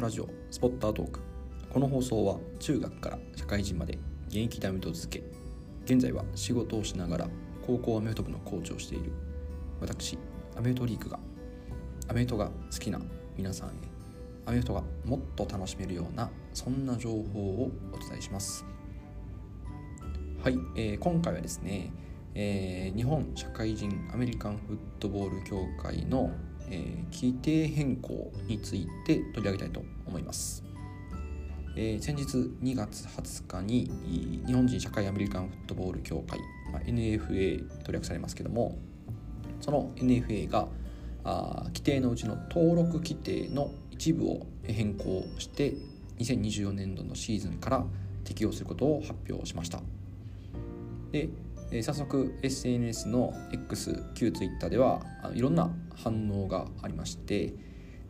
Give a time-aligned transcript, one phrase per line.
[0.00, 1.20] ラジオスポッタートーク。
[1.68, 5.22] この放送は中学から社会人まで現役でアメフトを続け
[5.84, 7.28] 現在は仕事をしながら
[7.66, 9.12] 高校アメフト部のコーチをしている。
[9.78, 10.16] 私
[10.56, 11.18] アメフトリークが
[12.08, 12.98] アメフトが好きな
[13.36, 13.72] 皆さんへ
[14.46, 18.64] アメフトがもっと楽しめるようなそんな情報をお伝えします。
[20.42, 21.92] はい、えー、今回はですね、
[22.34, 26.30] えー、日本社会人アメリカンフットボール協会の
[26.70, 30.64] えー、規定変更について取り上げたいと思います。
[31.76, 32.24] えー、先日
[32.62, 36.40] 2月20日に日本人社会アメリカンフットボール協会、
[36.72, 38.76] まあ、NFA と略されますけども
[39.60, 40.66] その NFA が
[41.22, 45.74] あ規定のうちの登録規定の一部を変更して
[46.18, 47.84] 2024年度のシーズンから
[48.24, 49.80] 適用することを発表しました
[51.12, 51.28] で
[51.70, 57.54] え早速 SNS の X 旧 Twitter ではあのいろんな反応がありまして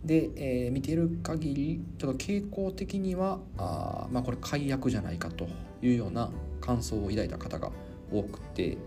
[0.05, 5.47] で、えー、見てる限りちょっと傾向的にはあまあこれ解約じゃないかと
[5.83, 6.30] いうような
[6.61, 7.71] 感想を抱いた方が
[8.11, 8.79] 多くて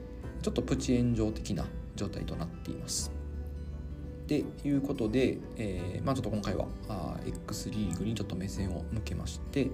[0.42, 1.66] ちょっとプチ炎上的な
[1.96, 3.12] 状態となっています。
[4.28, 9.70] でいうことで、えーまあ、ちょっと今回はあ X リーグにちょっと目線を向けまして、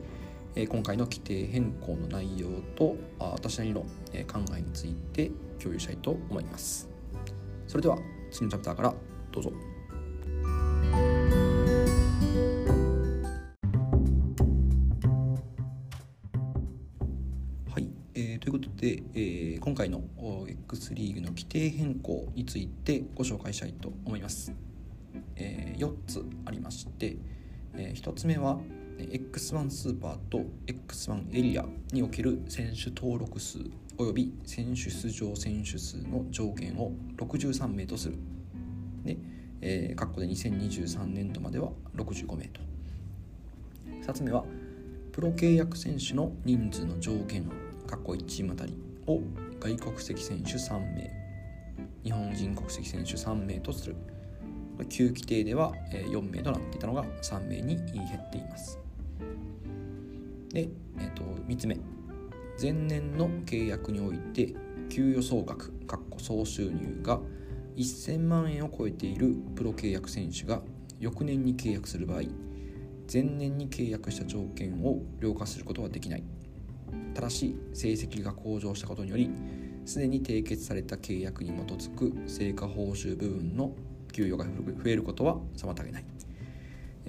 [0.55, 3.87] え今回の規定変更の内容と私なりの考
[4.57, 6.89] えについて共有したいと思います。
[7.67, 7.97] それでは
[8.31, 8.93] 次のチャプターから
[9.31, 9.51] どうぞ。
[17.69, 20.01] はい、えー、ということで、えー、今回の
[20.47, 24.51] X リーグの規定変更についてご紹介したいと思います、
[25.35, 27.17] えー、4つありまして、
[27.75, 28.59] えー、1つ目は
[29.05, 33.59] X1 スーパーと X1 エリアにおける選手登録数
[33.99, 38.15] および選手出場選手数の上限を63名とする。
[39.03, 39.17] で、
[39.59, 42.61] えー、括弧で2023年度までは65名と。
[44.01, 44.45] 2つ目は、
[45.11, 47.51] プロ契約選手の人数の上限、
[47.87, 48.73] 括弧1チームあたり
[49.05, 49.19] を
[49.59, 51.11] 外国籍選手3名、
[52.05, 53.97] 日本人国籍選手3名とする。
[54.87, 58.79] 旧規定では4名となっていたのが3名に減っています。
[60.51, 61.77] で、えーと、3つ目。
[62.61, 64.53] 前年の契約において
[64.89, 67.21] 給与総額かっこ総収入が
[67.77, 70.61] 1000万円を超えているプロ契約選手が
[70.99, 72.23] 翌年に契約する場合
[73.11, 76.23] 前年に契約した条件を凌駕することはできない。
[77.13, 79.31] ただし成績が向上したことにより
[79.85, 83.73] すでに締結された契約に基づく成果報酬部分の
[84.11, 86.05] 給与が増えることは妨げない、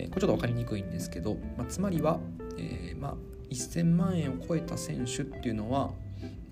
[0.09, 2.21] これちょっと分かりにくいんですけど、まあ、つまりは、
[2.59, 3.15] えー、まあ
[3.50, 5.91] 1000万円を超えた選手っていうのは、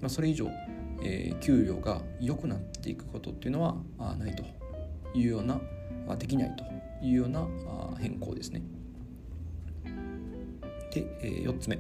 [0.01, 0.49] まあ、それ以上、
[1.03, 4.43] えー、給与が良くなっていくことっていうのはあないと
[5.17, 5.61] いうような
[6.09, 6.65] あできないと
[7.05, 8.63] いうようなあ変更ですね。
[10.93, 11.79] で、えー、4つ目。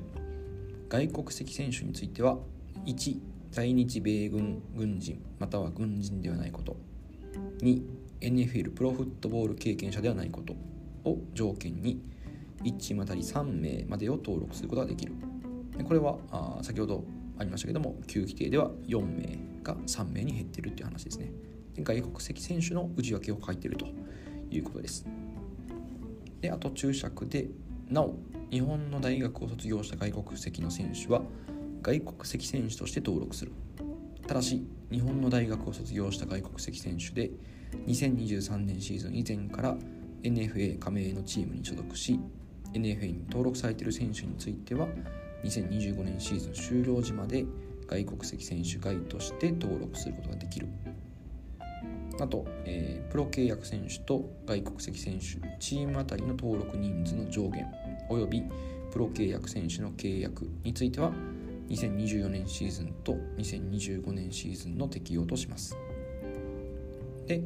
[0.89, 2.39] 外国籍選手については
[2.87, 3.19] 1
[3.51, 6.77] 在日米軍軍人または軍人ではないこと。
[7.61, 7.83] 2
[8.21, 10.55] NFL プロフットボール経験者ではないこと。
[11.05, 12.01] を条件に
[12.65, 15.13] 1チーム当たり3名までを登録することができる。
[15.85, 17.05] これはあ先ほど
[17.39, 21.33] ありましたけども旧規定では4名が3名に減っているという話ですね。
[21.75, 23.87] で外国籍選手の内訳を書いてると
[24.51, 25.07] いうことです。
[26.41, 27.49] であと注釈で
[27.89, 28.17] なお
[28.51, 31.23] 日本の大学を卒業した外国籍の選手は
[31.83, 33.53] 外国籍選手として登録する。
[34.27, 37.31] ただし日本の大学を卒業した外国籍選手で
[37.87, 39.77] 2023年シーズン以前から
[40.23, 42.19] NFA 加盟のチームに所属し
[42.73, 44.89] NFA に登録されている選手については
[45.45, 47.45] 2025年シーズン終了時まで
[47.87, 50.69] 外国籍選手外として登録することができる。
[52.21, 55.25] あと、えー、プロ契約選手と外国籍選手
[55.61, 57.67] チームあたりの登録人数の上限
[58.09, 58.43] および
[58.91, 61.13] プロ契約選手の契約については
[61.69, 65.77] 2024年シーズンと2025年シーズンの適用とします。
[67.27, 67.43] で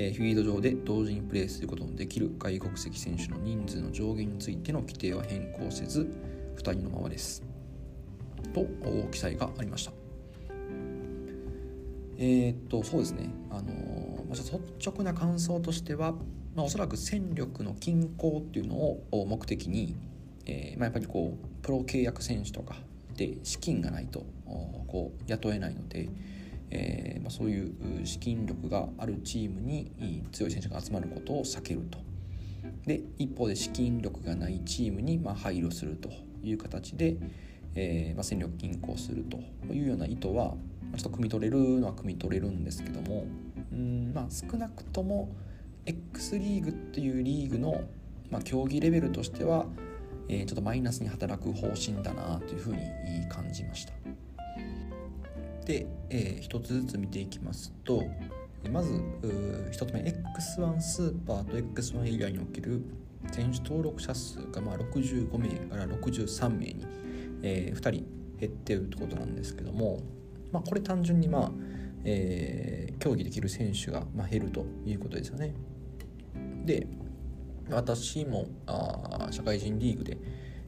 [0.00, 6.08] えフィールド上で同時にプレーすることのできる外国籍選手の人数の上限についての規定は変更せず
[6.56, 7.42] 2人のままです。
[8.54, 8.64] と
[9.10, 9.92] 記載がありました。
[12.16, 13.28] えー、っとそうですね。
[13.50, 16.12] あのー、率直な感想としては、
[16.54, 19.96] まあ、おそらく戦力の均衡っていうのを目的に、
[20.46, 22.76] えーまあ、やっぱりこうプロ契約選手とか
[23.16, 24.24] で資金がないと
[24.86, 26.08] こう雇えないので、
[26.70, 27.72] えーまあ、そういう
[28.04, 29.90] 資金力があるチームに
[30.32, 31.98] 強い選手が集まることを避けると。
[32.86, 36.10] で一方で資金力がないチームにまあ配慮すると
[36.42, 37.16] いう形で、
[37.74, 39.38] えーまあ、戦力均衡すると
[39.72, 40.54] いうような意図は
[40.96, 43.26] ちょっと汲み取れるのは汲み取れるんですけども
[43.72, 45.28] うん、まあ、少なくとも
[45.84, 47.84] X リーグっていうリーグの
[48.30, 49.66] まあ、競技レベルとしては、
[50.28, 52.80] えー、ちょっとマイナスに働く方針だなというふうに
[53.28, 53.92] 感じました。
[55.68, 58.02] で、えー、一つずつ見ていきますと
[58.72, 62.82] まず1つ目 X1 スーパーと X1 エリアにおける
[63.30, 66.86] 選手登録者数がまあ65名から63名に、
[67.42, 67.90] えー、2人
[68.40, 70.00] 減ってるということなんですけども、
[70.52, 71.50] まあ、これ単純にまあ、
[72.04, 75.54] えー、競技できる選手がまあ減るということですよね。
[76.64, 76.86] で
[77.70, 80.16] 私もあ社会人リーグで、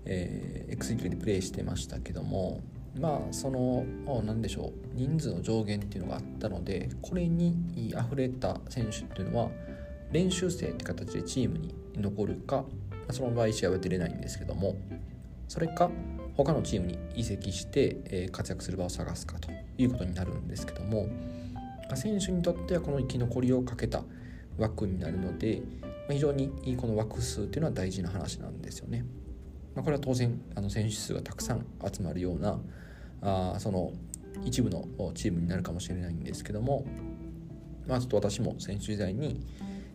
[0.04, 2.60] えー、X リーグでプレーしてましたけども
[2.98, 3.84] まあその
[4.24, 7.54] 何でしょう人数の上限っていうのがあったのでこれに
[7.96, 9.50] あふれた選手っていうのは
[10.10, 12.64] 練習生って形でチームに残るか
[13.10, 14.76] その場合試合は出れないんですけども
[15.48, 15.90] それか
[16.36, 21.08] 他のチームに移籍して、活躍する場を探すかということになるんですけども
[21.96, 24.02] 選手にとってはこの生き残りをかけた
[24.58, 25.60] 枠になるので
[26.08, 29.04] 非常にこの枠数っていうのは大事な話なんですよね。
[29.74, 32.58] まあ、これは当然あの選手数がたくさん集まるような
[33.22, 33.92] あその
[34.44, 34.84] 一部の
[35.14, 36.84] チームになるかもしれないんですけども、
[37.86, 39.40] まあ、ちょっと私も選手時代に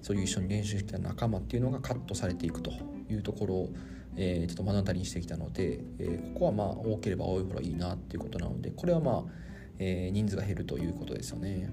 [0.02, 2.72] そういう一緒に練習してきた仲間っていうのがカットされていくと
[3.10, 3.74] いうところを、
[4.18, 9.32] えー、ちょっと目の当たりにしてきたので、えー、ここはまあ多ければ多いほどいいなっていうことなのでこれはまあ、
[9.80, 11.70] えー、人数が減るということですよね。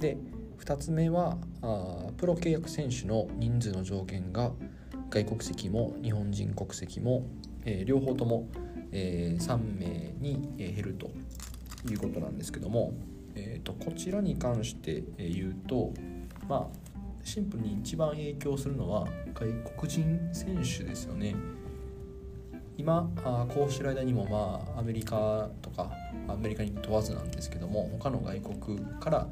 [0.00, 0.16] で
[0.58, 4.52] 2つ目はあプロ契約選手の人数の上限が
[5.10, 7.26] 外国籍も日本人国籍も、
[7.64, 8.48] えー、両方とも、
[8.92, 11.10] えー、3名に減ると
[11.90, 12.92] いうことなんですけども、
[13.34, 15.92] えーと、こちらに関して言うと
[16.48, 16.90] まあ
[17.24, 19.46] シンプルに一番影響するのは外
[19.78, 21.34] 国人選手ですよね。
[22.80, 25.92] 今あこうしてる間にもまあアメリカとか
[26.28, 29.28] アメリカに問わずなんですけども他の外国から、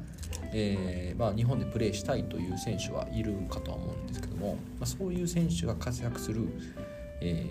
[0.53, 6.47] えーまあ、日本でプレーしたいという選手はいるかとは思うんですけども、まあ、そういう選手が活躍する、
[7.21, 7.49] え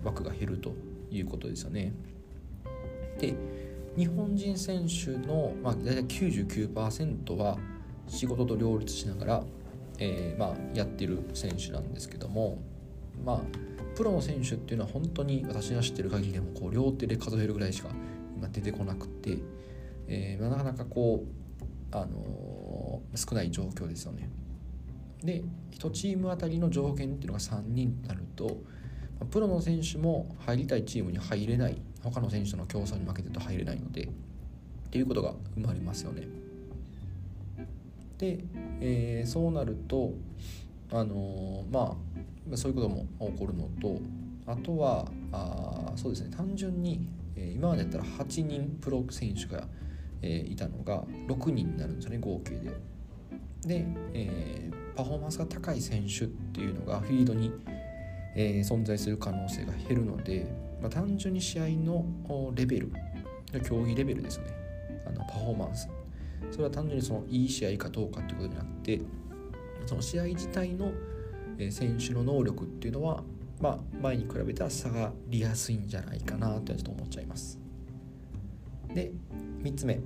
[0.00, 0.72] ー、枠が減ると
[1.10, 1.92] いうことですよね。
[3.20, 3.34] で
[3.98, 7.58] 日本人選手の、まあ、大体99%は
[8.08, 9.44] 仕事と両立しながら、
[9.98, 12.58] えーまあ、やってる選手なんですけども
[13.22, 17.88] まあプロの選手っていうのは本当に私が知ってる限りでもこう両手で数えるぐらいしか
[18.36, 19.38] 今出てこなくて、
[20.08, 24.28] えーまあ、なかなかこう、あのー、少ない状況ですよね。
[25.22, 25.42] で
[25.72, 28.58] 1チームあたりの上限っていうのが3人となると
[29.30, 34.08] プロの選手も入りたいチームに入れない他の選手との競争に負けてると入れないのでっ
[34.90, 36.28] ていうことが生まれますよね。
[38.18, 38.44] で、
[38.80, 40.12] えー、そうなると
[40.92, 42.23] あのー、まあ
[42.54, 44.00] そういうことも起こるのと
[44.46, 46.36] あとはあそうですね。
[46.36, 49.66] 単純に、え、今までやったら8人プロ選手が、
[50.22, 52.70] え、いたのが6人になるんですよね合計で。
[53.66, 57.52] で、えー、パフォーマンスが高い選手っていうのがフィードに、
[58.36, 60.46] えー、存在する可能性が減るので、
[60.82, 62.04] まあ、単純に試合の
[62.54, 62.92] レベル
[63.66, 64.44] 競技レベルですね。
[65.06, 65.88] あのパフォーマンス。
[66.50, 69.00] それは単純にそのいい試合かどうかってことになって
[69.86, 70.92] その試合自体の
[71.70, 73.22] 選手の能力っていうのは、
[73.60, 77.58] まあ、前に比べたら下がりやすいんじゃないかなとちょっと思っちゃいます。
[78.94, 79.12] で
[79.62, 80.00] 3つ目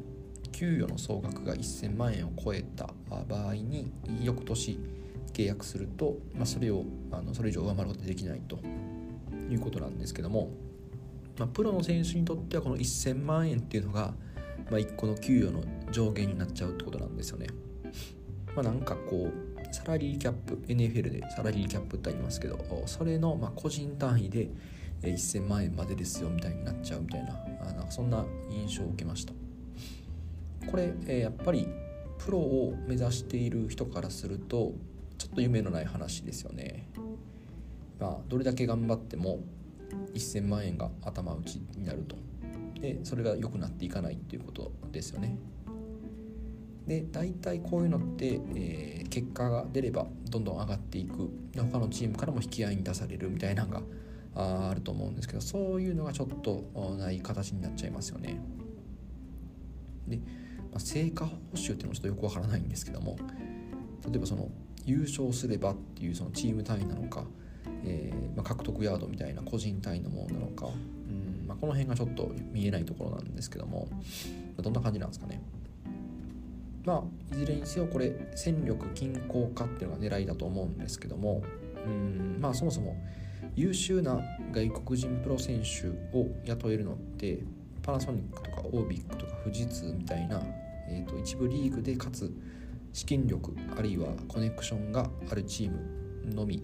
[0.53, 2.91] 給与の総額が1000万円を超えた
[3.29, 3.93] 場合に
[4.23, 4.79] 翌年
[5.33, 8.59] 契約すると、まあ、それをあのそれ以上上回ることができないと
[9.51, 10.51] いうことなんですけども、
[11.39, 14.15] まあ、プロの選手にとってはこの1000万円っていうのが、
[14.71, 15.63] まあ、1個の給与の
[15.93, 17.47] 上限になっちゃうってことなんですよね。
[18.57, 24.49] まあ、なんかこうサラリーキャップ NFL でサラリーキャップってありますけどそれのま個人単位で
[25.03, 27.35] 1000万円までですよみたいになっちゃうみたいな
[27.65, 29.33] なんかそんな印象を受けました。
[30.71, 31.67] これ、えやっぱり
[32.19, 34.75] プロを目指している人からすると
[35.17, 36.89] ちょっと夢のない話ですよね。
[38.01, 39.41] まあどれだけ頑張っても
[40.15, 42.17] 1000万円が頭打ちになると。
[42.81, 45.37] でそれが良くなっていかないっていうことですよね。
[46.89, 53.83] で大体こういうのって、えー、結果が出ればどんどん上がっていく他のチームからも引き合いに出されるみたいなのが
[54.35, 56.65] あると思うんですけどそういうのがちょっと
[56.99, 58.41] ない形になっちゃいますよね。
[60.07, 60.23] で、ま
[60.77, 63.19] あ、成果報酬っていうのもちょっとよくわからないんですけども
[64.09, 64.49] 例えばその
[64.87, 67.25] 優勝すればっていうそのチーム単位なのか、
[67.85, 70.71] えー、まあ、獲得ヤードみたいな個人単位のものなのか、う
[71.13, 73.89] んまあ、この辺がちょっと見えないところなんですけども
[74.57, 75.43] どんな感じなんですかね。
[76.89, 81.43] まあいずれにせよこれ戦力均衡化っていうのが狙いだと思うんですけども
[81.87, 82.97] うんまあそもそも
[83.55, 84.19] 優秀な
[84.53, 87.41] 外国人プロ選手を雇えるのって
[87.83, 90.41] パナソニックとかオービックとか富士通みたいな、
[90.89, 92.33] えー、と一部リーグでかつ
[92.95, 96.63] 資金力あるいはコネクションがあるチームのみ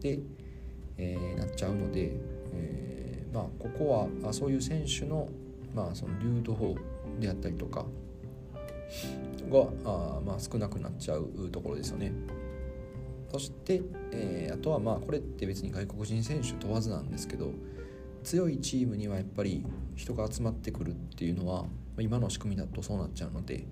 [0.00, 0.20] で、
[0.96, 2.12] えー、なっちゃうので、
[2.54, 5.28] えー、まあ、ここはそういう選手の,、
[5.74, 6.74] まあその流動法
[7.20, 7.84] であったりとか
[9.50, 12.12] があ、まあ、少なくなっちゃうところですよね。
[13.30, 17.52] そして、えー、あとはまあこれって別に外国人選手問わずなんですけど
[18.22, 19.64] 強いチームにはやっぱり
[19.94, 21.64] 人が集まってくるっていうのは
[21.98, 23.66] 今の仕組みだとそうなっちゃうので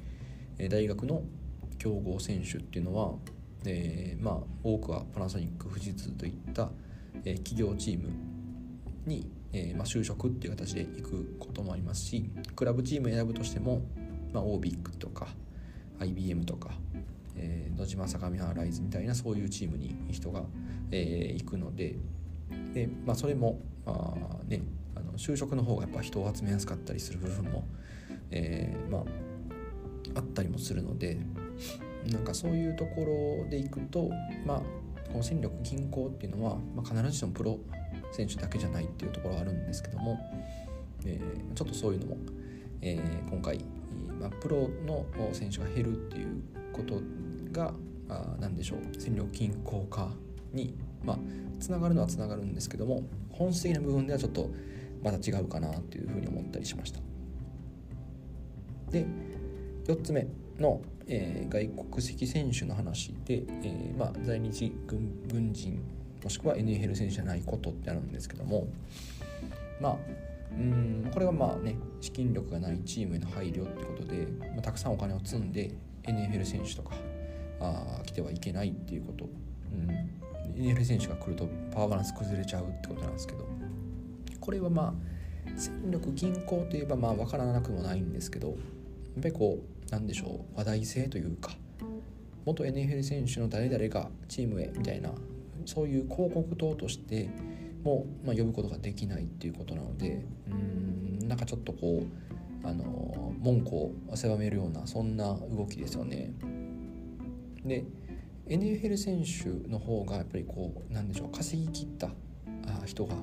[0.68, 1.22] 大学の
[1.78, 3.12] 強豪選手っていうのは、
[3.64, 6.70] えー、まあ多くはパナソニック富士通といった、
[7.24, 8.10] え、企業チーム
[9.06, 13.82] に、えま、就職っていう形で行くこともありますしクラブチーム選ぶとしても、
[14.34, 15.28] まあ、OBIC とか
[16.00, 16.70] IBM とか、
[17.36, 20.42] えー、野島相模原ライズみたいなそういうチームに人が、
[20.90, 21.96] えー、行くので
[22.74, 24.60] で、まあ、それも、まあね、
[24.94, 27.64] あの就職の方がやっぱ人を集めやすかったりする部分も、
[28.30, 29.02] えー、まあ
[30.16, 31.18] あったりもするので
[32.06, 34.10] なんかそういうところでいくと
[34.44, 34.58] まあ
[35.10, 37.58] この戦力均衡っていうのは、まあ、必ずしもプロ
[38.12, 40.18] 選手だけじゃないっていうところはあるんですけども、
[41.04, 42.16] えー、ちょっとそういうのも、
[42.80, 43.60] えー、今回、
[44.20, 46.42] まあ、プロの選手が減るっていう
[46.72, 47.00] こと
[47.52, 47.72] が
[48.08, 50.10] あ何でしょう戦力均衡化
[50.52, 51.18] にまあ
[51.60, 54.50] つながるのはつながるんですけども本質的な部分ではちょっと
[55.02, 57.00] また違うかなっていうふうに思ったりしました。
[58.90, 59.06] で
[59.86, 60.26] 4つ目
[60.58, 65.82] の、えー、外国籍選手の話で、えーまあ、在日軍軍人
[66.22, 68.68] もしくは NFL 選手じゃないことってあるんですけども
[69.80, 69.96] まあ
[70.58, 71.10] うん。
[71.12, 75.72] これはまあね資金力がないチームへの配慮ってことで、まあ、たくさんお金を積んで
[76.04, 76.94] NFL 選手とか
[77.60, 83.54] あ来てはいけないっていうこと、うん、NFL 選手が来るとパワーバランス崩れちゃうってことなんですけど。
[84.44, 85.14] これはまあ
[85.56, 88.56] 戦力均衡といえばまあ分からなくもないんですけどやっ
[89.22, 89.58] ぱりこ
[89.88, 91.52] うなんでしょう話題性というか
[92.44, 95.10] 元 NFL 選手の誰々がチームへみたいな
[95.64, 97.30] そういう広告塔として
[97.84, 102.04] も、まあ、呼ぶことができないっていうことなのでうんなんかちょっとこ
[102.64, 106.32] うあの門戸を狭めるようなそんな動きですよね。
[107.64, 107.84] で
[108.46, 112.10] NFL 選手の方がやっぱりこうなんでしょう稼ぎきった
[112.84, 113.14] 人が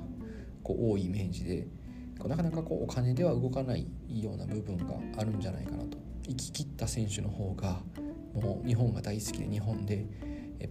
[0.63, 1.67] こう多いイメージで
[2.27, 7.81] なかなかこうお金では動かないような部分があるんじゃないかなと生き切った選手の方が
[8.33, 10.05] もう日本が大好きで日本で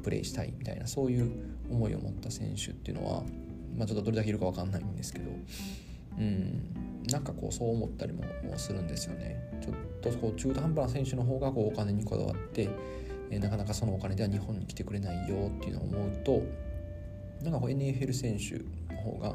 [0.03, 1.31] プレーしたいみたいなそういう
[1.71, 3.23] 思いを持った選手っていうのは、
[3.77, 5.31] まあ、ちょっとどれだけいるか分かんないんですけど
[6.19, 8.23] うんなんかこうそう思ったりも
[8.57, 9.37] するんですよね。
[9.61, 12.69] ちょっとこう中途半端な選手の方がこうお金にこだわって
[13.31, 16.43] えなかなかそのお金では日本に来てくれないよっていうのを思うと
[17.43, 18.59] なんかこう NFL 選手
[18.95, 19.35] の方が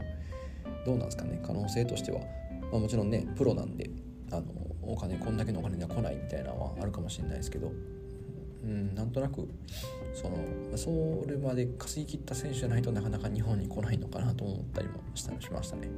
[0.85, 1.41] どうなんですかね。
[1.43, 2.19] 可能性としては、
[2.71, 3.89] まあ、もちろんねプロなんで
[4.31, 4.43] あの
[4.83, 7.71] お金こんだけのお金では来ないみたいなのはあるかもしれないですけど、
[8.65, 9.47] うん、なんとなく
[10.13, 10.37] その
[10.75, 15.89] それまで稼ぎ切った選手じゃないとなかなか日本に来ないのかなと思ったりもしたりしましたね。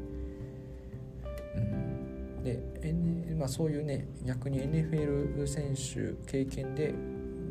[1.55, 6.93] うん、で、N まあ、そういうね逆に NFL 選手経験で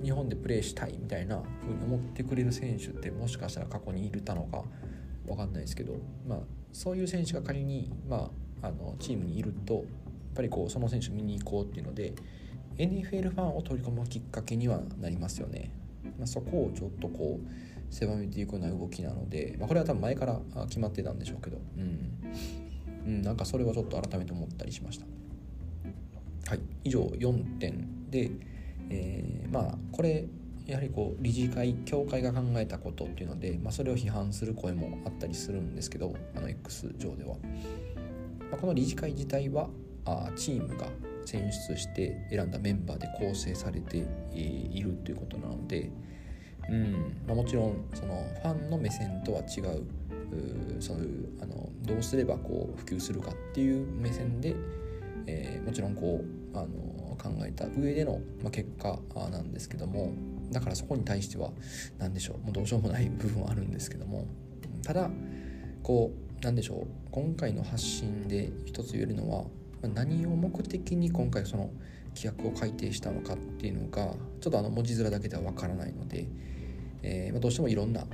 [0.03, 4.63] 日本でプレーしたいみたいな風に思ってくれる選手ってもしかしたら過去にいるたのか
[5.27, 5.95] 分かんないですけど、
[6.29, 6.39] まあ、
[6.73, 8.31] そういう選手が仮に、ま
[8.63, 9.85] あ、あのチームにいるとやっ
[10.35, 12.13] ぱりこうその選手見に行こうっていうので
[12.79, 15.71] NFL ファンを取り込むきっかけにはなりますよね。
[16.19, 22.11] まあ、そこをちょっとこう狭めていくような動きなので、まあ、これは多分前から決まってたんでしょうけど、うん、
[23.07, 25.07] うん、なんかそれはちょっと改めて思ったりしました。
[26.51, 28.31] はい、以上4点で、
[28.91, 30.27] えー、まあこれ
[30.67, 37.37] やはりこう理事会協会が考えたことっていうので、まあ、それを批判する声もあったりするんですけどあの X 上では、
[38.51, 39.69] まあ、この理事会自体は
[40.05, 40.89] あチームが
[41.27, 45.91] 選出して選んだメンバーで構成されているということなので、
[46.71, 49.85] うんまあ、もちろんそのファンの目線とは違う
[50.81, 54.55] そういうあのどうすればこう普及するかっていう目線で、
[55.27, 58.99] えー、もちろんこうあの考えた上での、まあ、結果
[59.31, 60.13] なんですけども
[60.51, 61.51] だからそこに対しては
[61.99, 64.27] 何でしょうもうどうしようもない部分はあるんですけども
[64.83, 65.11] ただ
[65.83, 69.45] こうなんでしょう今回の発信で一つ言えるのは
[69.89, 71.71] 何を目的に今回その
[72.15, 76.27] 規約を改定したのかっていうのがちょっとあの文字面だけではわからないので、
[77.03, 78.05] えー、ま、どうしてもいろんなあ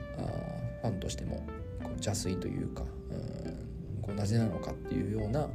[0.82, 1.36] ファンとしても
[1.82, 5.48] こう邪推というかうんこうなぜなのかっていうような、ま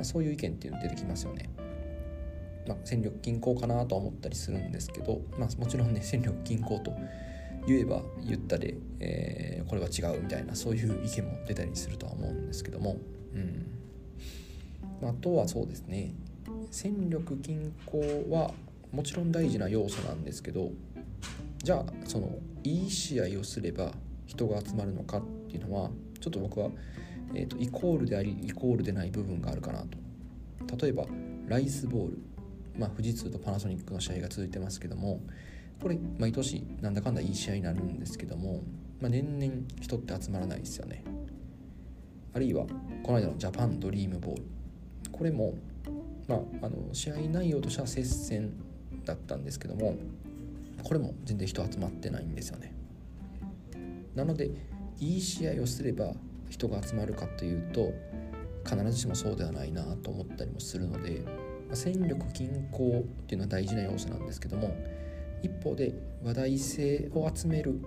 [0.00, 1.50] あ、そういう意見っていうの出てきますよね。
[2.66, 6.94] まあ、戦力均衡かなとは思ったりするんですけど、まあ、もちろんね戦力均衡と
[7.66, 12.96] 言えば言ったで、えー、これは違うみたいなそういう意見も出たりするとは思うんですけども、
[13.34, 13.66] うん、
[15.08, 16.14] あとはそうですね。
[16.70, 18.52] 戦力均衡は
[18.92, 20.70] もちろん大事な要素なんですけど
[21.62, 23.92] じゃあそのいい試合をすれば
[24.26, 25.90] 人が集まるのかっていうのは
[26.20, 26.70] ちょっと僕は、
[27.34, 29.84] えーと、イコールでありイコールでない部分があるかな
[30.66, 30.76] と。
[30.76, 31.06] 例えば
[31.48, 32.18] ライスボール、
[32.78, 35.20] まあ、富士通とパナソニックの試合が続いてますけども
[35.80, 38.62] これ毎年なんだかんだいい試合になるんですけども、
[39.00, 41.04] まあ、年々人って集まらないですよね。
[42.34, 42.64] あるいは
[43.02, 44.61] この間のジャパンドリームボール。
[45.12, 45.54] これも、
[46.28, 48.52] まあ、あの試合内容としては接戦
[49.04, 49.96] だったんですけども
[50.82, 52.74] これも全然人集まってないんですよね。
[54.14, 54.50] なので
[54.98, 56.12] いい試合をすれば
[56.50, 57.92] 人が集まるかというと
[58.64, 61.24] 必ずしもそうではないなと思ったりもするので
[61.68, 64.76] ま戦力均衡っていうのは大事な要素なんですけども
[65.42, 67.80] 一方で話題性を集める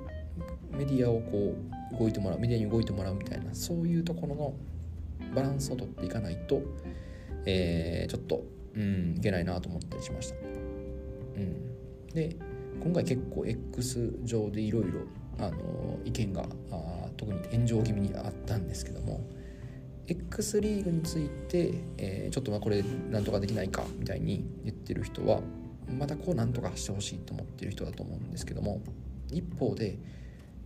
[0.72, 1.56] メディアをこ
[1.94, 4.54] う動いてもらうメディアに動いてもらうみたいなそういうところの
[5.34, 6.62] バランスをとっていかないと、
[7.46, 8.44] えー、ちょっと
[8.76, 10.36] うんいけないなと思ったりしました。
[10.36, 12.36] うん、で
[12.84, 15.02] 今回結構 X 上でいろいろ
[16.04, 19.22] 意見があ特に炎上気味にあったんですけども
[20.08, 25.42] X リーグについて、えー、ちょっとまあこれなんとかできないかみたいに言ってる人は
[25.98, 28.82] またこうなんとかしてほしいと思ってる人だと思うんですけども
[29.32, 29.98] 一方で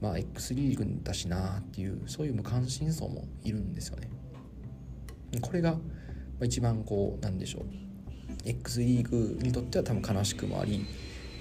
[0.01, 4.09] まあ X リーグだしなっていうそういう無関心層もいるんですよね。
[5.41, 5.77] これが
[6.39, 7.63] まあ一番こうなんでしょう。
[8.46, 10.86] X リーグにとっては多分悲しくもあり、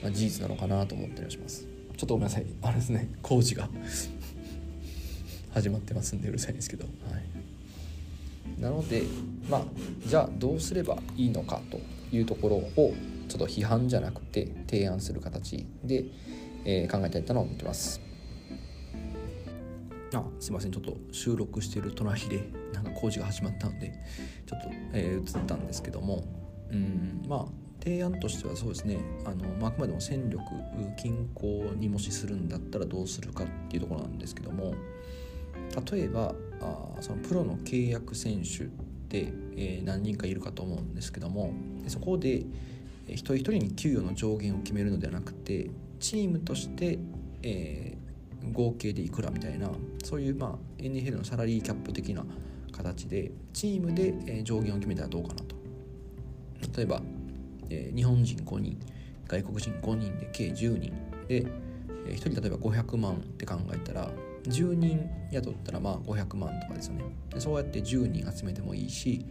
[0.03, 1.67] まあ、事実なのかなと思ったりします。
[1.97, 2.47] ちょっとごめんなさい。
[2.63, 3.09] あれですね。
[3.23, 3.69] 工事が。
[5.59, 6.91] 始まってますんでうるさいんですけど、は
[8.59, 9.03] い、なので
[9.51, 9.63] まあ
[10.07, 11.81] じゃあどうすればいいのかと
[12.15, 12.95] いうところを
[13.29, 16.05] ちょっと批判じゃなくて提案する形で、
[16.65, 18.01] えー、考えたいと思ってます。
[20.15, 20.71] あすいません。
[20.71, 22.58] ちょっと収録してる隣で。
[22.73, 23.93] なんか工事が始まったので
[24.47, 26.25] ちょっと、えー、映ったんですけども
[26.71, 30.43] うんまあ提案としてはそうですねあの、まあ、あくまでも戦力
[30.97, 34.75] 均衡にもしするんだったらどうするかっていうところなんですけども
[35.93, 38.67] 例えばあそのプロの契約選手っ
[39.09, 41.53] て、えー、何人かいるかと思うんですけども
[41.87, 42.45] そこで
[43.07, 46.99] 一人一人に給与の上限を決めるのではなくてチームとして、
[47.43, 49.71] えー、合計でいくらみたいな
[50.05, 52.25] そういう、まあ、NFL のサラリーキャップ的な
[52.79, 55.57] 形でチームで上限を決めたらどうかなと。
[56.77, 57.03] 例えば、
[57.69, 58.79] 日本人5人
[59.27, 60.93] 外国人5人で計10人
[61.29, 61.45] で、
[62.07, 64.11] 1人例えば500万って考えたら
[64.45, 67.05] 10人雇ったらまあ500万とかですよね。
[67.31, 69.25] でそうやって10人集めてもいいし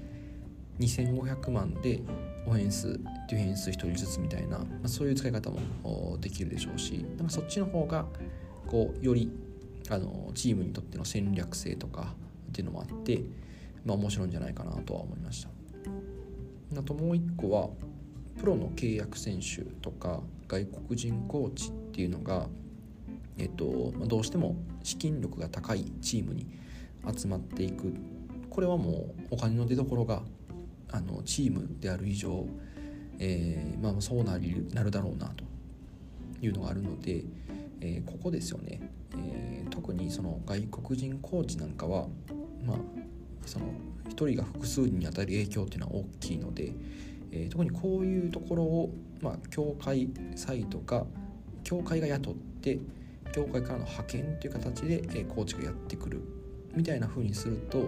[0.79, 2.01] 2500万で
[2.45, 8.05] オフェンスディフェンス1人ずつみたいな、まあ、そういう使い方もできるでしょうしなんかそっちの方が
[8.67, 9.31] こうより
[9.89, 12.13] あのチームにとっての戦略性とか
[12.47, 13.21] っていうのもあって、
[13.85, 15.49] まあ、面白いんじゃないかなとは思いました。
[16.77, 17.69] あともう一個は
[18.39, 22.47] プロの契約選手とか外国人コーチっていうのが、
[23.37, 26.47] えっとま、どうしても資金力が高いチームに
[27.17, 27.93] 集まっていく
[28.49, 30.21] これはもうお金の出どころが
[30.91, 32.45] あのチームである以上、
[33.19, 35.43] えーまあ、そうなりなるだろうなと
[36.41, 37.23] いうのがあるので、
[37.81, 38.79] えー、ここですよね、
[39.17, 42.07] えー、特にその外国人コーチなんかは、
[42.67, 42.77] まあ、
[43.45, 43.67] その
[44.09, 46.73] 1人が複数人に与える影響っていうのは大きいので、
[47.31, 51.05] えー、特にこういうところを、まあ、協会サイトか
[51.63, 52.79] 協会が雇って
[53.33, 56.21] 協会からの派遣という形で、えー、コーチがやってくる
[56.75, 57.87] みたいな風にすると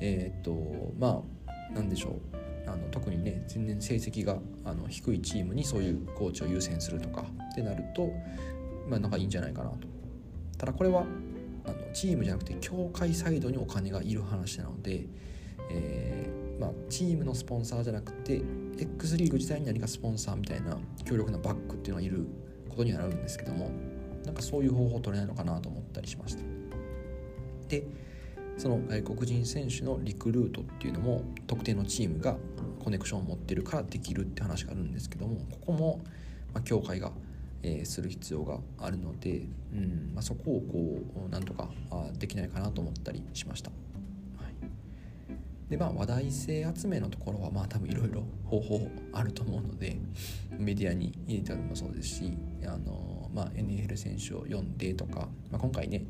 [0.00, 2.12] えっ、とまあなんでしょう。
[2.66, 8.10] あの特にね全然成績があの低いチームにそういうコーチを優先するとかってなると
[8.88, 9.86] まあなんかいいんじゃないかなと。
[10.56, 11.04] ただこれは
[11.64, 15.06] あのチームじゃなくて協会サイドにお金がいる話なので、
[15.70, 18.42] えーまあ、チームのスポンサーじゃなくて
[18.78, 22.26] X リーグ自体に何かスポンサーみたいな強力なバックっていうのがいる
[22.68, 23.70] ことにはなるんですけども
[24.24, 26.42] なんかそういう方法を取れないのかなと思ったりしました。
[27.68, 27.84] で
[28.56, 32.36] その外国人選手のリクルートっていうのも特定のチームが
[32.82, 36.00] コネクションを持ってるからできるって話があるんですけどもここも、
[36.64, 37.10] 協会が、
[37.64, 41.68] えー、する必要があるので、うんまあ、そこをこうなんとか
[42.18, 43.70] できないかなと思ったりしました。
[44.36, 44.54] はい
[45.70, 49.96] でまあ話題性集めのところはまあ多分いろいろ方法あると思うので
[50.58, 56.04] メディアに入れたりもそうですしあの、まあ、NFL 選手を読んでとか、まあ、今回ね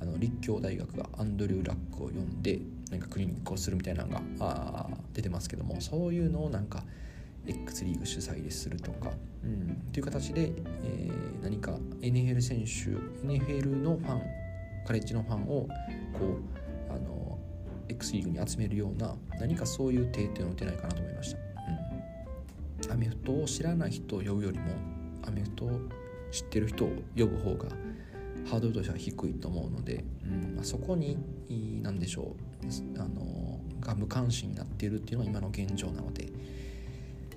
[0.00, 6.84] あの立教大学がアンドリュー・ラックを読んでなんかクリニックをするみたいなのがあ出てますけどもそういうのをなんか
[7.48, 9.10] X リーグ主催でするとか、
[9.42, 10.52] うん、という形で、
[10.84, 14.22] えー、何か NFL 選手 NFL のファン
[14.86, 15.68] カレッジのファンをこ
[16.90, 17.38] うあの
[17.88, 21.38] X リーグに集めるような何かそういう定点を打てないかなと思いました、
[22.86, 24.64] うん、アメフトを知らない人を呼ぶよりも
[25.26, 25.80] アメフトを
[26.30, 27.68] 知ってる人を呼ぶ方が
[28.50, 31.18] ハードルとしては低いと思うので、うんまあ、そこに
[31.82, 32.34] 何でしょ
[32.64, 36.28] うあのが無関心になっているっていうのが今の現状なので、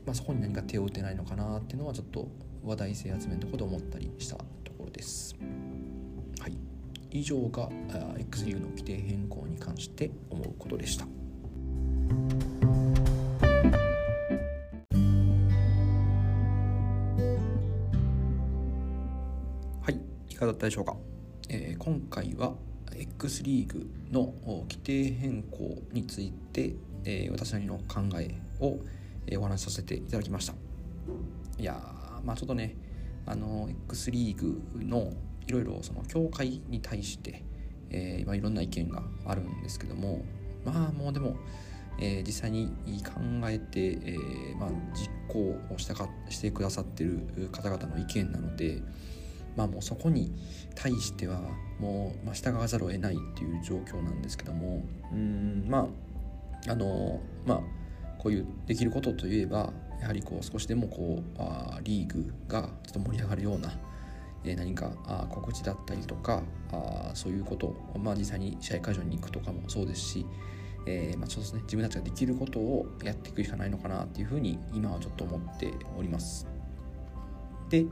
[0.05, 2.27] まあ、そこに何か手を打てないのかなっていうのはちょっと
[2.63, 4.43] 話題性集めのところで思ったりしたと
[4.77, 5.35] ころです。
[6.39, 6.57] はい、
[7.11, 7.69] 以上が
[8.17, 11.05] X リーグの規定変更に関して思うことでした。
[19.81, 20.95] はい、いかがだったでしょうか、
[21.49, 22.55] えー、今回は
[22.95, 24.33] X リーグの
[24.63, 26.73] 規定変更について、
[27.05, 28.79] えー、私なりの考えを、
[29.27, 30.53] え、お話しさせていただきました。
[31.57, 31.79] いや
[32.23, 32.75] まあちょっとね
[33.25, 35.13] あの X リーグの
[35.47, 37.43] いろいろその協会に対して、
[37.89, 40.23] えー、今いろんな意見があるんですけども
[40.65, 41.35] まあもうでも、
[41.99, 42.71] えー、実際に
[43.03, 47.19] 考えて、えーまあ、実行をしたかしてくださってる
[47.51, 48.81] 方々の意見なので、
[49.55, 50.31] まあもうそこに
[50.75, 51.41] 対しては
[51.79, 55.87] もう、まあ、従わざるを得ないっていう状況なんですけどもうんま
[56.67, 57.61] ああのまあ
[58.21, 63.71] こういうできることといえばやはりこう少しでもこうあリーグがちょっと盛り上がるような、
[64.43, 70.25] えー、何かあ告知だったりとかあそういうこと、まあ、実際に試合会場に行くとかもそうですし、
[70.85, 76.47] えー、まあ、ちょっとね自分たちができることをやっていくしかないのかなっていうふうに今はちょっと思っております。
[77.69, 77.85] で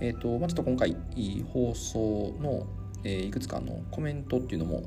[0.00, 0.96] えーとまあ、ちょっと今回
[1.52, 2.66] 放送の、
[3.04, 4.82] えー、いくつかのコメントっていうのも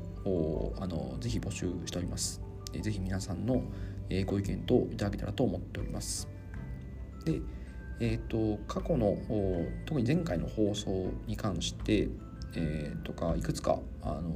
[0.80, 2.42] あのぜひ募集しております。
[2.72, 3.62] えー、ぜひ皆さんの、
[4.10, 6.28] えー、ご意見といただけたらと思っております。
[7.24, 7.40] で、
[8.00, 9.16] えーと、過去の
[9.86, 12.08] 特に前回の放送に関して、
[12.56, 14.30] えー、とかいくつか、あの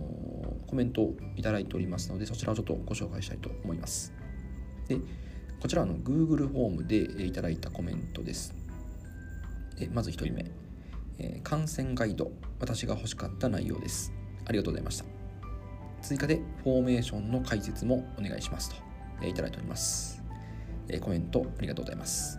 [0.67, 4.13] コメントをいただいておりますのでそちらをちょっとご紹介したいと思います。
[4.89, 4.99] で
[5.61, 8.55] こちらの Google フォームでいただいたコメントです。
[9.79, 10.69] でまず1人目。
[11.19, 14.13] えー、観戦ガイド私が欲しかった内容です
[14.47, 15.05] ありがとうございました
[16.01, 18.77] 追加でフォーメーションの解説もお願いしますと、
[19.23, 20.23] え、いただいております、
[20.89, 22.39] え、コメントありがとうございます。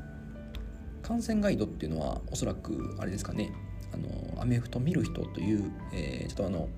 [1.01, 3.51] 観戦ガイドっていうのはおそらくあれですかね。
[3.91, 6.69] あのアメフト見る人という、えー、ちょっとあの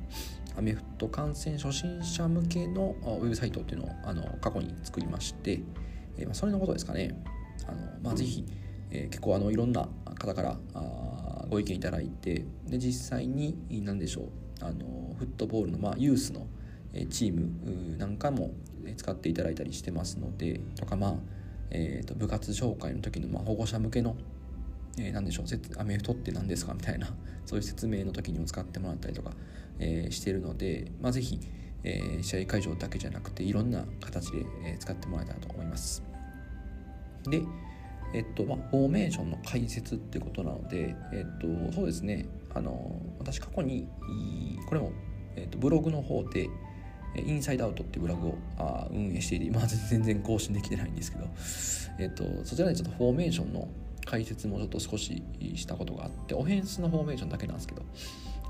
[0.58, 5.62] アメフト観戦初心者向けのウェブサイトっていうのをあの過去に作りまして、
[6.18, 7.22] えーまあ、それのことですかね。
[7.68, 8.46] あの、まあ、ぜひ、
[8.90, 14.26] えー、結構あのいろんな方からあご意見いただいてで実際に何でしょう。
[14.62, 16.48] あのフットボールの、まあ、ユースの
[17.10, 18.52] チームなんかも
[18.96, 21.16] 使っていただいたりしてますのでとかまあ、
[21.70, 24.16] えーと、部活紹介の時の、ま、保護者向けの、
[24.98, 25.46] えー、何でしょう
[25.80, 27.08] アメフトって何ですかみたいな
[27.46, 29.34] そういう説明の時にも使ってもらったりとか、
[29.80, 31.40] えー、してるので、まあ、ぜひ、
[31.84, 36.04] えー、試合会場だけじゃなくていろんな形で、え使ってもらえたらと思います。
[37.30, 37.42] で、
[38.14, 43.88] えっとまあ、フォーメーションの解説ってことなので、えっと、そうですねあの私過去に
[44.68, 44.92] これも、
[45.36, 46.50] えっと、ブログの方で
[47.16, 51.28] インサイドアウトっていうブログをあ運営していて今全然更新できてないんですけど、
[52.00, 53.68] えっと、そちらでちょっとフォーメーションの
[54.06, 55.24] 解説もちょっと少し
[55.56, 57.84] したことがあってオフェンスのフォーメーションだけなんですけど、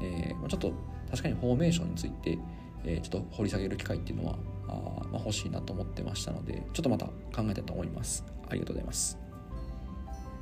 [0.01, 0.73] えー、ちょっと
[1.09, 2.37] 確かにフォーメーションについて、
[2.85, 4.35] えー、ちょっと掘り下げる機会っていうのは
[4.67, 4.73] あ、
[5.11, 7.13] まあ、欲しいなと思ってましたのでちょっとまた考
[7.49, 8.23] えたいと思います。
[8.47, 9.17] ありがとうございます。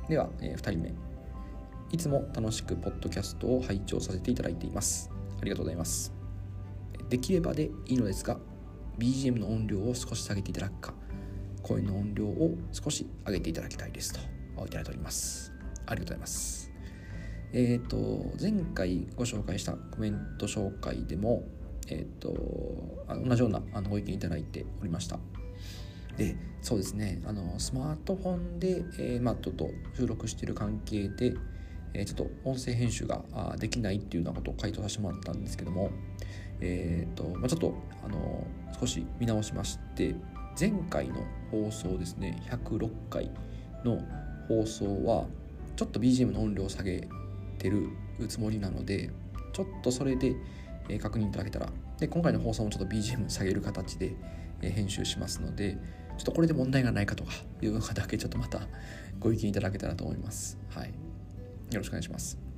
[0.08, 0.92] では、えー、2人目。
[1.92, 5.10] いつも楽しくポッドキャストを拝聴させていただいています。
[5.40, 6.19] ありがとうございます。
[7.10, 8.38] できればでいいのですが
[8.98, 10.94] BGM の音量を少し下げていただくか
[11.62, 14.20] 声の音量を少し上げていただきたいですと
[14.64, 15.52] いただいております。
[15.86, 16.70] ありがとうございます。
[17.52, 21.42] えっ、ー、と前回ご紹介したコメント紹介でも
[21.88, 22.32] えっ、ー、と
[23.08, 25.18] 同じようなあのご意見いただいておりました。
[26.16, 31.34] でそうですねあのスマートフォンで、えー、まあ、ちょっと収録している関係で、
[31.94, 33.24] えー、ちょっと音声編集が
[33.58, 35.90] できないっていうようなことを回答させてもらったんですけども、
[36.60, 38.46] えーとまあ、ちょっとあの
[38.78, 40.14] 少し見直しまして
[40.58, 43.30] 前回の放送ですね106回
[43.84, 44.00] の
[44.48, 45.26] 放送は
[45.76, 47.08] ちょっと BGM の音量を下げ
[47.58, 47.88] てる
[48.28, 49.10] つもりなので
[49.52, 50.36] ちょっとそれで
[50.98, 51.68] 確認いただけたら
[51.98, 54.14] で今回の放送もちょっと BGM 下げる形で
[54.60, 55.78] 編集しますので
[56.18, 58.60] ちょっとこれで問題がないかとかいうのだけちょっとまた
[59.18, 60.58] ご意見いただけたらと思います。
[60.70, 60.88] はい。
[60.88, 60.94] よ
[61.78, 62.49] ろしくお願いします。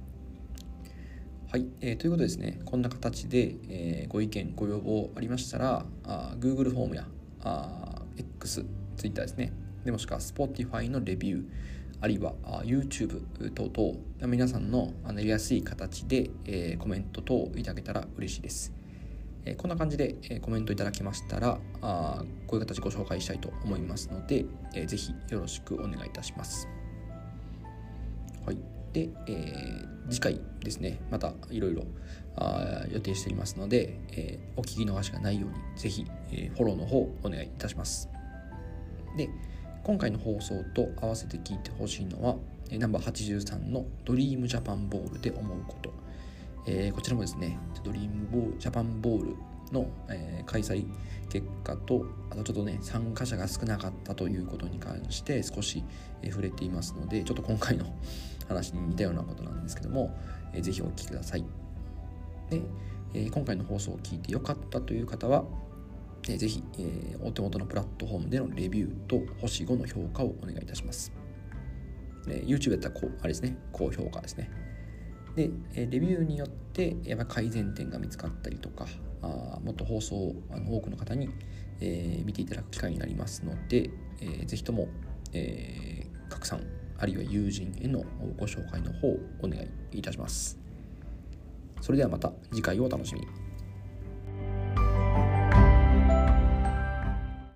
[1.52, 7.06] はい、えー、ということですね、こんな形で、えー、ご意見、ご要望ありましたら、あ Google フォームや
[7.42, 8.64] あ X、
[8.96, 9.52] Twitter ですね、
[9.84, 11.44] でもしくは Spotify のレビュー、
[12.00, 18.72] あるいはあ YouTube 等々、皆さんのやりやすい形で、えー、コメント等いただけたら嬉しいです。
[19.44, 26.66] えこんな感じで、えコメントいただけましたらあこういう形ご紹介したいと思いますので、えー、ぜひよろしくお願いいたします。
[28.92, 31.00] で、えー、次回ですね。
[31.10, 31.84] またいろいろ
[32.90, 38.08] 予定していますので、えー、お聞き逃しがないようにぜひ、えー、フォローの方お願いいたします。
[39.16, 39.28] で
[39.82, 42.36] 今回の放送と合わせて聞いてほしいのは
[42.70, 45.92] ナンバー83のドリームジャパンボールで思うこと、
[46.66, 49.36] えー、こちらもですねドリームボージャパンボール
[49.72, 50.86] の、えー、開催
[51.28, 55.84] 結果とあとちょっとね参加者が少なかったということに関して少し、
[56.22, 57.86] えー、触れていますのでちょっと今回の
[58.48, 60.14] 話に似たようなことなんですけども、
[60.52, 61.44] えー、ぜひお聞きください
[62.50, 62.60] で、
[63.14, 65.44] えー、今回の放送を聞いてよかったという方は
[66.28, 71.12] えー、ぜひ、え、お手元のプラットフォームでのレビューと星5の評価をお願いいたします。
[72.28, 74.48] え、YouTube やったらこう、あれですね、高評価ですね。
[75.34, 78.86] で、レビューによってやっぱ改善点が見つかったりとか、
[79.22, 81.30] あもっと放送をあの多くの方に、
[81.80, 84.88] えー、見ていただく機会になりますので、えー、ぜひとも、
[85.32, 86.60] えー、拡散
[86.98, 88.04] あるいは友人への
[88.36, 89.58] ご紹介の方をお願
[89.92, 90.58] いいたします。
[91.80, 93.41] それではまた次回をお楽しみに。